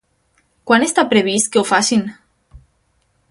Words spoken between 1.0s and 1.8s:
previst que ho